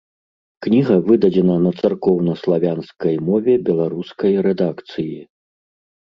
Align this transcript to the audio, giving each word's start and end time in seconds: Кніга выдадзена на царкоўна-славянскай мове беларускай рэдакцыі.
Кніга 0.67 0.95
выдадзена 1.09 1.57
на 1.65 1.71
царкоўна-славянскай 1.81 3.15
мове 3.27 3.53
беларускай 3.67 4.33
рэдакцыі. 4.47 5.13